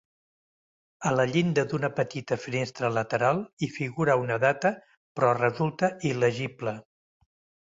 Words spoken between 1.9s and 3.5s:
petita finestra lateral